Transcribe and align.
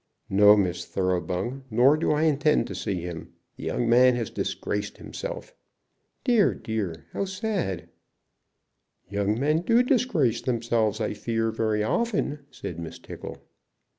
"No, 0.31 0.57
Miss 0.57 0.83
Thoroughbung; 0.85 1.63
nor 1.69 1.95
do 1.95 2.11
I 2.11 2.23
intend 2.23 2.65
to 2.65 2.73
see 2.73 3.01
him. 3.01 3.33
The 3.55 3.65
young 3.65 3.87
man 3.87 4.15
has 4.15 4.31
disgraced 4.31 4.97
himself." 4.97 5.53
"Dear, 6.23 6.55
dear; 6.55 7.05
how 7.13 7.25
sad!" 7.25 7.87
"Young 9.11 9.39
men 9.39 9.59
do 9.61 9.83
disgrace 9.83 10.41
themselves, 10.41 10.99
I 10.99 11.13
fear, 11.13 11.51
very 11.51 11.83
often," 11.83 12.39
said 12.49 12.79
Miss 12.79 12.97
Tickle. 12.97 13.43